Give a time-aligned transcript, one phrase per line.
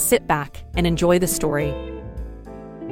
[0.00, 1.74] sit back, and enjoy the story.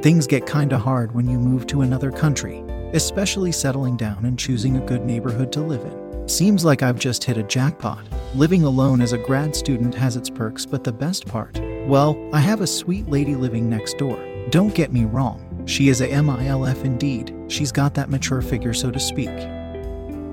[0.01, 4.77] Things get kinda hard when you move to another country, especially settling down and choosing
[4.77, 6.27] a good neighborhood to live in.
[6.29, 8.05] Seems like I've just hit a jackpot.
[8.35, 11.59] Living alone as a grad student has its perks, but the best part?
[11.87, 14.19] Well, I have a sweet lady living next door.
[14.51, 17.35] Don't get me wrong, she is a MILF indeed.
[17.47, 19.29] She's got that mature figure, so to speak.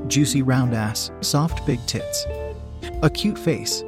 [0.06, 2.26] Juicy round ass, soft big tits,
[3.02, 3.82] a cute face,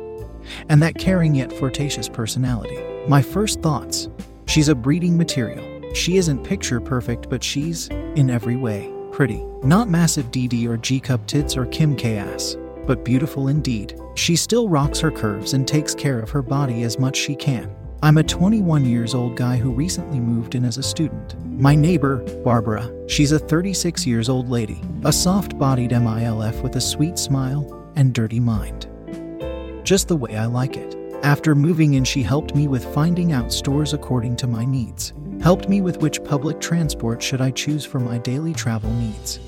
[0.68, 2.78] and that caring yet flirtatious personality.
[3.08, 4.08] My first thoughts
[4.46, 5.64] she's a breeding material.
[5.94, 9.42] She isn't picture perfect, but she's, in every way, pretty.
[9.62, 12.56] Not massive DD or G cup tits or Kim K ass,
[12.86, 13.98] but beautiful indeed.
[14.14, 17.74] She still rocks her curves and takes care of her body as much she can.
[18.00, 21.34] I'm a 21 years old guy who recently moved in as a student.
[21.44, 26.80] My neighbor, Barbara, she's a 36 years old lady, a soft bodied MILF with a
[26.80, 28.86] sweet smile and dirty mind.
[29.88, 30.94] Just the way I like it.
[31.22, 35.66] After moving in, she helped me with finding out stores according to my needs, helped
[35.66, 39.40] me with which public transport should I choose for my daily travel needs,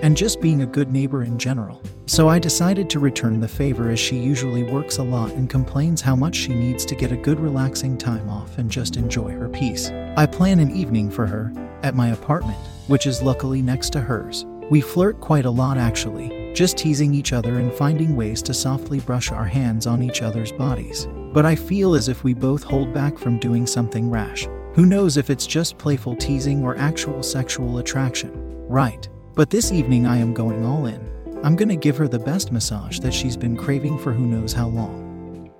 [0.00, 1.82] and just being a good neighbor in general.
[2.06, 6.00] So I decided to return the favor as she usually works a lot and complains
[6.00, 9.48] how much she needs to get a good relaxing time off and just enjoy her
[9.48, 9.90] peace.
[10.16, 14.46] I plan an evening for her at my apartment, which is luckily next to hers.
[14.70, 19.00] We flirt quite a lot actually, just teasing each other and finding ways to softly
[19.00, 21.08] brush our hands on each other's bodies.
[21.32, 24.46] But I feel as if we both hold back from doing something rash.
[24.74, 28.32] Who knows if it's just playful teasing or actual sexual attraction?
[28.68, 29.08] Right.
[29.34, 31.00] But this evening I am going all in.
[31.42, 34.68] I'm gonna give her the best massage that she's been craving for who knows how
[34.68, 35.50] long.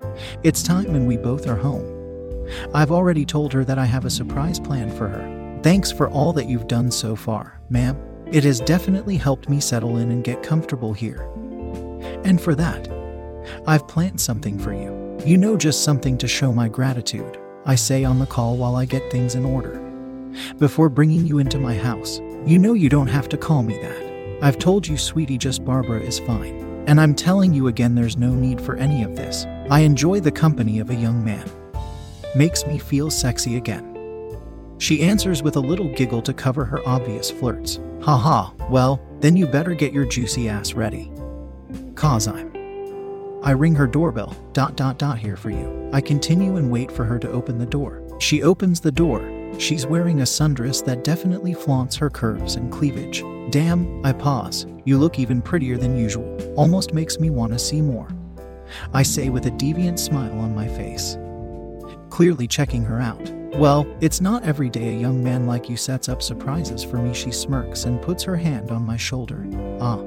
[0.45, 1.85] It's time and we both are home.
[2.73, 5.61] I've already told her that I have a surprise plan for her.
[5.63, 7.97] Thanks for all that you've done so far, ma'am.
[8.35, 11.21] It has definitely helped me settle in and get comfortable here.
[12.25, 12.89] And for that,
[13.65, 15.17] I've planned something for you.
[15.25, 18.87] You know, just something to show my gratitude, I say on the call while I
[18.87, 19.79] get things in order.
[20.59, 24.39] Before bringing you into my house, you know you don't have to call me that.
[24.43, 26.85] I've told you, sweetie, just Barbara is fine.
[26.89, 29.47] And I'm telling you again, there's no need for any of this.
[29.71, 31.49] I enjoy the company of a young man.
[32.35, 33.94] Makes me feel sexy again.
[34.85, 37.81] She answers with a little giggle to cover her obvious flirts.
[38.03, 41.11] Haha, well, then you better get your juicy ass ready.
[41.95, 42.53] Cause I'm.
[43.43, 45.89] I ring her doorbell, dot dot dot here for you.
[45.95, 48.03] I continue and wait for her to open the door.
[48.21, 49.27] She opens the door.
[49.59, 53.25] She's wearing a sundress that definitely flaunts her curves and cleavage.
[53.49, 54.67] Damn, I pause.
[54.85, 56.29] You look even prettier than usual.
[56.59, 58.11] Almost makes me want to see more.
[58.93, 61.17] I say with a deviant smile on my face.
[62.11, 63.33] Clearly checking her out.
[63.57, 67.15] Well, it's not every day a young man like you sets up surprises for me,
[67.15, 69.47] she smirks and puts her hand on my shoulder.
[69.81, 70.03] Ah.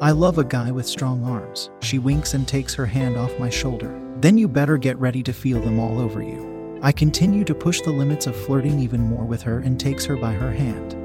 [0.00, 1.70] I love a guy with strong arms.
[1.80, 4.00] She winks and takes her hand off my shoulder.
[4.16, 6.78] Then you better get ready to feel them all over you.
[6.82, 10.16] I continue to push the limits of flirting even more with her and takes her
[10.16, 10.96] by her hand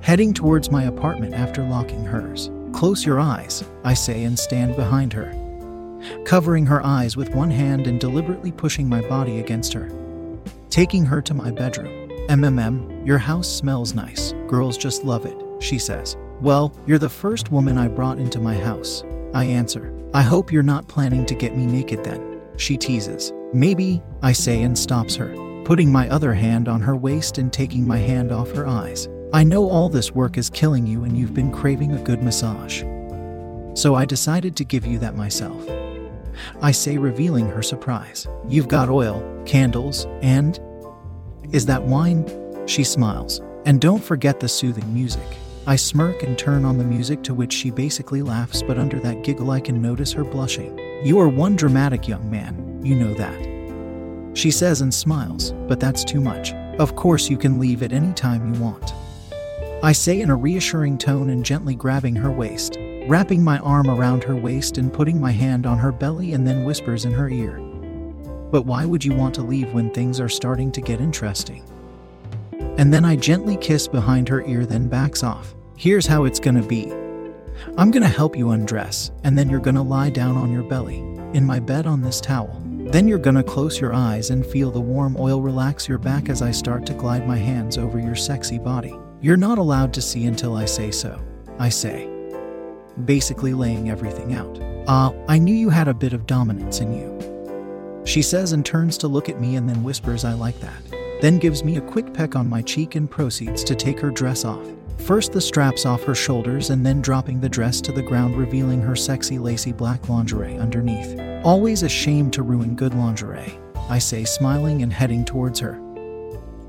[0.00, 2.50] heading towards my apartment after locking hers.
[2.72, 5.32] Close your eyes, I say, and stand behind her,
[6.24, 9.90] covering her eyes with one hand and deliberately pushing my body against her.
[10.70, 12.10] Taking her to my bedroom.
[12.28, 14.32] MMM, your house smells nice.
[14.48, 16.16] Girls just love it, she says.
[16.40, 19.04] Well, you're the first woman I brought into my house.
[19.32, 19.94] I answer.
[20.12, 22.40] I hope you're not planning to get me naked then.
[22.56, 23.32] She teases.
[23.52, 25.34] Maybe, I say and stops her,
[25.64, 29.08] putting my other hand on her waist and taking my hand off her eyes.
[29.32, 32.82] I know all this work is killing you and you've been craving a good massage.
[33.74, 35.66] So I decided to give you that myself.
[36.60, 38.26] I say, revealing her surprise.
[38.48, 40.58] You've got oil, candles, and.
[41.52, 42.26] Is that wine?
[42.66, 43.40] She smiles.
[43.64, 45.26] And don't forget the soothing music.
[45.66, 49.24] I smirk and turn on the music, to which she basically laughs, but under that
[49.24, 50.78] giggle, I can notice her blushing.
[51.04, 54.36] You are one dramatic young man, you know that.
[54.36, 56.52] She says and smiles, but that's too much.
[56.78, 58.92] Of course, you can leave at any time you want.
[59.82, 64.24] I say in a reassuring tone and gently grabbing her waist, wrapping my arm around
[64.24, 67.58] her waist and putting my hand on her belly, and then whispers in her ear.
[68.50, 71.64] But why would you want to leave when things are starting to get interesting?
[72.78, 75.54] And then I gently kiss behind her ear, then backs off.
[75.76, 76.92] Here's how it's gonna be
[77.78, 80.98] I'm gonna help you undress, and then you're gonna lie down on your belly,
[81.32, 82.62] in my bed on this towel.
[82.64, 86.42] Then you're gonna close your eyes and feel the warm oil relax your back as
[86.42, 88.94] I start to glide my hands over your sexy body.
[89.20, 91.20] You're not allowed to see until I say so,
[91.58, 92.15] I say.
[93.04, 94.58] Basically, laying everything out.
[94.88, 98.02] Ah, uh, I knew you had a bit of dominance in you.
[98.06, 100.80] She says and turns to look at me and then whispers, I like that.
[101.20, 104.44] Then gives me a quick peck on my cheek and proceeds to take her dress
[104.44, 104.64] off.
[104.98, 108.80] First, the straps off her shoulders and then dropping the dress to the ground, revealing
[108.80, 111.18] her sexy, lacy black lingerie underneath.
[111.44, 113.58] Always a shame to ruin good lingerie.
[113.88, 115.80] I say, smiling and heading towards her.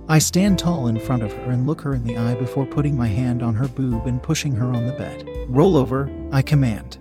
[0.10, 2.96] I stand tall in front of her and look her in the eye before putting
[2.96, 5.37] my hand on her boob and pushing her on the bed.
[5.48, 6.98] Roll over, I command.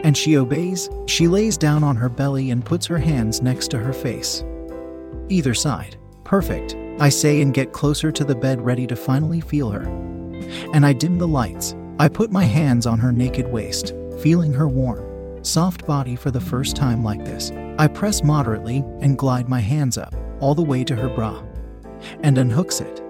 [0.00, 0.88] And she obeys.
[1.06, 4.44] She lays down on her belly and puts her hands next to her face.
[5.28, 5.96] Either side.
[6.24, 9.82] Perfect, I say and get closer to the bed, ready to finally feel her.
[10.72, 11.74] And I dim the lights.
[11.98, 16.40] I put my hands on her naked waist, feeling her warm, soft body for the
[16.40, 17.50] first time like this.
[17.78, 21.42] I press moderately and glide my hands up, all the way to her bra,
[22.20, 23.02] and unhooks it.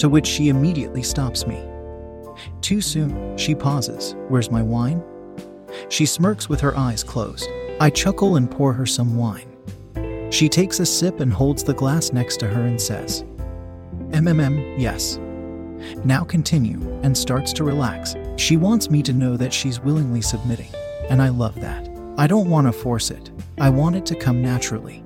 [0.00, 1.71] To which she immediately stops me.
[2.60, 4.14] Too soon, she pauses.
[4.28, 5.02] Where's my wine?
[5.88, 7.48] She smirks with her eyes closed.
[7.80, 9.48] I chuckle and pour her some wine.
[10.30, 13.24] She takes a sip and holds the glass next to her and says,
[14.10, 15.18] MMM, yes.
[16.04, 18.14] Now continue, and starts to relax.
[18.36, 20.70] She wants me to know that she's willingly submitting,
[21.10, 21.88] and I love that.
[22.16, 25.02] I don't want to force it, I want it to come naturally.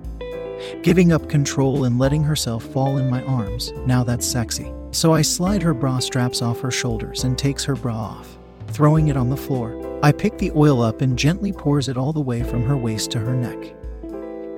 [0.82, 4.72] Giving up control and letting herself fall in my arms, now that's sexy.
[4.96, 8.38] So I slide her bra straps off her shoulders and takes her bra off,
[8.68, 10.00] throwing it on the floor.
[10.02, 13.10] I pick the oil up and gently pours it all the way from her waist
[13.10, 13.74] to her neck,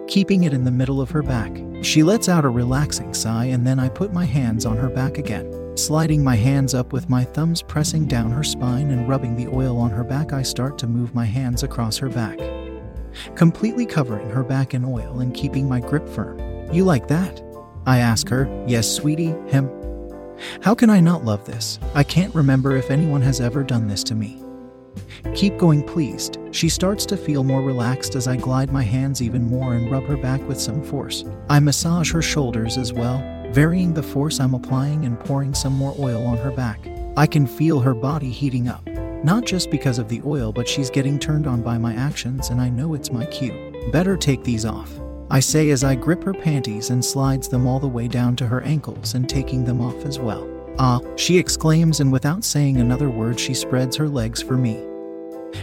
[0.07, 1.61] keeping it in the middle of her back.
[1.83, 5.19] She lets out a relaxing sigh, and then I put my hands on her back
[5.19, 9.49] again, sliding my hands up with my thumbs pressing down her spine and rubbing the
[9.49, 10.33] oil on her back.
[10.33, 12.39] I start to move my hands across her back,
[13.35, 16.39] completely covering her back in oil and keeping my grip firm.
[16.73, 17.43] You like that?
[17.87, 18.47] I ask her.
[18.69, 19.69] Yes, sweetie, him.
[20.63, 21.79] How can I not love this?
[21.95, 24.43] I can't remember if anyone has ever done this to me.
[25.35, 26.39] Keep going, pleased.
[26.51, 30.05] She starts to feel more relaxed as I glide my hands even more and rub
[30.05, 31.25] her back with some force.
[31.49, 33.19] I massage her shoulders as well,
[33.53, 36.81] varying the force I'm applying and pouring some more oil on her back.
[37.17, 38.87] I can feel her body heating up.
[39.25, 42.61] Not just because of the oil, but she's getting turned on by my actions, and
[42.61, 43.91] I know it's my cue.
[43.93, 45.01] Better take these off.
[45.31, 48.47] I say as I grip her panties and slides them all the way down to
[48.47, 50.49] her ankles and taking them off as well.
[50.79, 54.85] Ah, she exclaims, and without saying another word, she spreads her legs for me.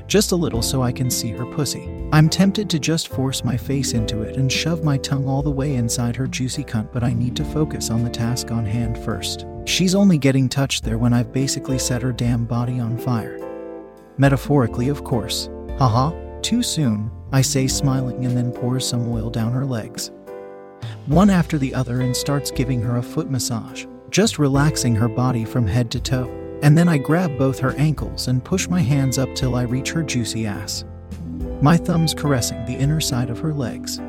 [0.07, 1.89] Just a little so I can see her pussy.
[2.11, 5.51] I'm tempted to just force my face into it and shove my tongue all the
[5.51, 8.97] way inside her juicy cunt, but I need to focus on the task on hand
[8.97, 9.45] first.
[9.65, 13.39] She's only getting touched there when I've basically set her damn body on fire.
[14.17, 15.49] Metaphorically, of course.
[15.77, 20.11] Haha, too soon, I say, smiling, and then pours some oil down her legs.
[21.07, 25.45] One after the other, and starts giving her a foot massage, just relaxing her body
[25.45, 26.29] from head to toe.
[26.61, 29.91] And then I grab both her ankles and push my hands up till I reach
[29.91, 30.85] her juicy ass.
[31.61, 33.99] My thumbs caressing the inner side of her legs.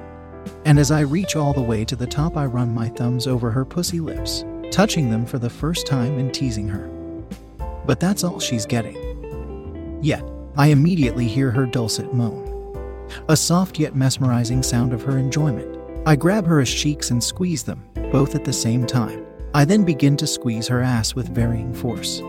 [0.65, 3.51] And as I reach all the way to the top, I run my thumbs over
[3.51, 6.89] her pussy lips, touching them for the first time and teasing her.
[7.85, 10.01] But that's all she's getting.
[10.03, 10.25] Yet,
[10.57, 12.56] I immediately hear her dulcet moan.
[13.29, 15.79] A soft yet mesmerizing sound of her enjoyment.
[16.07, 19.27] I grab her as cheeks and squeeze them, both at the same time.
[19.55, 22.21] I then begin to squeeze her ass with varying force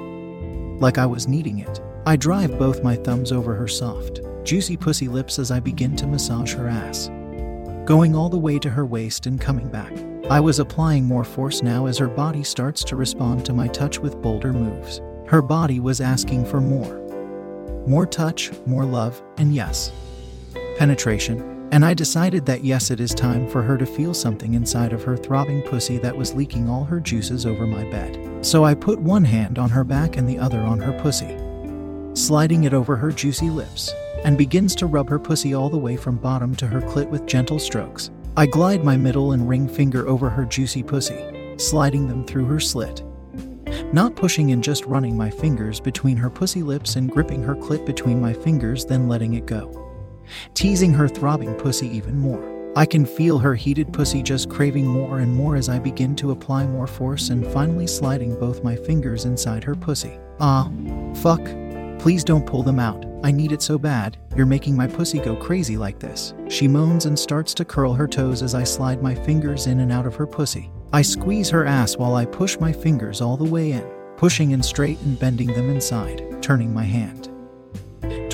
[0.79, 1.81] like I was kneading it.
[2.06, 6.07] I drive both my thumbs over her soft, juicy pussy lips as I begin to
[6.07, 7.09] massage her ass,
[7.85, 9.91] going all the way to her waist and coming back.
[10.30, 14.00] I was applying more force now as her body starts to respond to my touch
[14.00, 15.01] with bolder moves.
[15.27, 17.03] Her body was asking for more.
[17.88, 19.91] More touch, more love, and yes,
[20.77, 21.57] penetration.
[21.71, 25.03] And I decided that yes, it is time for her to feel something inside of
[25.03, 28.45] her throbbing pussy that was leaking all her juices over my bed.
[28.45, 31.35] So I put one hand on her back and the other on her pussy,
[32.13, 33.92] sliding it over her juicy lips,
[34.23, 37.25] and begins to rub her pussy all the way from bottom to her clit with
[37.25, 38.09] gentle strokes.
[38.37, 42.61] I glide my middle and ring finger over her juicy pussy, sliding them through her
[42.61, 43.04] slit.
[43.92, 47.85] Not pushing and just running my fingers between her pussy lips and gripping her clit
[47.85, 49.86] between my fingers, then letting it go
[50.53, 52.57] teasing her throbbing pussy even more.
[52.75, 56.29] I can feel her heated pussy just craving more and more as I begin to
[56.29, 60.19] apply more force and finally sliding both my fingers inside her pussy.
[60.39, 60.69] Ah,
[61.15, 61.43] fuck.
[61.97, 63.03] Please don't pull them out.
[63.23, 64.17] I need it so bad.
[64.35, 66.35] You're making my pussy go crazy like this.
[66.49, 69.91] She moans and starts to curl her toes as I slide my fingers in and
[69.91, 70.69] out of her pussy.
[70.93, 74.61] I squeeze her ass while I push my fingers all the way in, pushing in
[74.61, 77.31] straight and bending them inside, turning my hand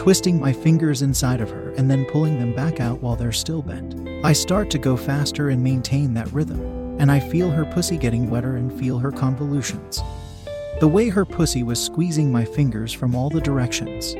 [0.03, 3.62] twisting my fingers inside of her and then pulling them back out while they're still
[3.62, 4.25] bent.
[4.25, 6.62] I start to go faster and maintain that rhythm,
[7.00, 10.01] and I feel her pussy getting wetter and feel her convolutions.
[10.80, 14.15] The way her pussy was squeezing my fingers from all the directions.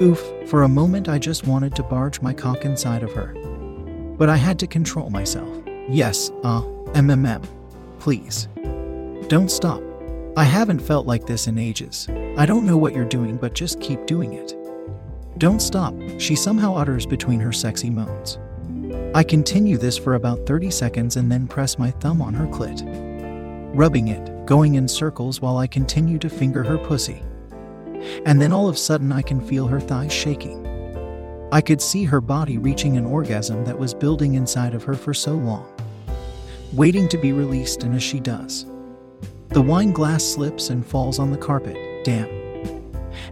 [0.00, 3.34] Oof, for a moment I just wanted to barge my cock inside of her.
[4.18, 5.48] But I had to control myself.
[5.88, 7.44] Yes, uh, MMM.
[7.98, 8.48] Please.
[9.28, 9.82] Don't stop.
[10.36, 12.08] I haven't felt like this in ages.
[12.36, 14.54] I don't know what you're doing, but just keep doing it.
[15.42, 18.38] Don't stop, she somehow utters between her sexy moans.
[19.12, 22.80] I continue this for about 30 seconds and then press my thumb on her clit,
[23.74, 27.24] rubbing it, going in circles while I continue to finger her pussy.
[28.24, 30.64] And then all of a sudden, I can feel her thighs shaking.
[31.50, 35.12] I could see her body reaching an orgasm that was building inside of her for
[35.12, 35.66] so long,
[36.72, 38.64] waiting to be released, and as she does,
[39.48, 41.76] the wine glass slips and falls on the carpet.
[42.04, 42.41] Damn.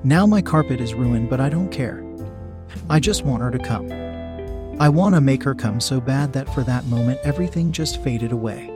[0.02, 2.02] Now my carpet is ruined, but I don't care.
[2.88, 3.92] I just want her to come.
[4.80, 8.32] I want to make her come so bad that for that moment everything just faded
[8.32, 8.72] away.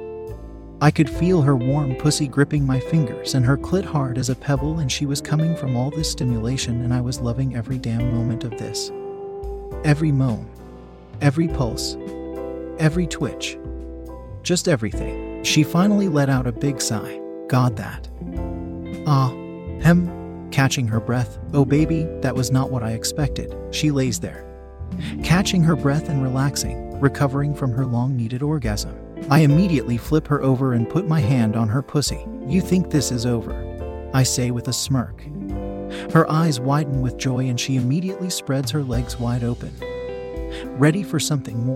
[0.82, 4.34] I could feel her warm pussy gripping my fingers and her clit hard as a
[4.34, 8.14] pebble, and she was coming from all this stimulation, and I was loving every damn
[8.14, 8.90] moment of this.
[9.82, 10.46] Every moan,
[11.22, 11.96] every pulse,
[12.78, 13.56] every twitch,
[14.42, 15.42] just everything.
[15.42, 17.18] She finally let out a big sigh.
[17.48, 18.08] God, that.
[19.06, 19.30] Ah,
[19.80, 20.23] hem,
[20.54, 21.40] catching her breath.
[21.52, 23.52] Oh, baby, that was not what I expected.
[23.72, 24.46] She lays there,
[25.24, 28.96] catching her breath and relaxing, recovering from her long needed orgasm.
[29.28, 32.24] I immediately flip her over and put my hand on her pussy.
[32.46, 33.52] You think this is over?
[34.14, 35.22] I say with a smirk.
[36.12, 39.72] Her eyes widen with joy and she immediately spreads her legs wide open,
[40.78, 41.72] ready for something more.